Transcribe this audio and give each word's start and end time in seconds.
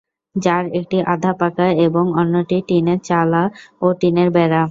যার 0.35 0.65
একটি 0.79 0.97
আধা-পাকা 1.13 1.67
এবং 1.85 2.05
অন্যটি 2.15 2.57
টিনের 2.67 2.99
চালা 3.01 3.43
ও 3.81 3.87
টিনের 3.99 4.29
বেড়া। 4.35 4.59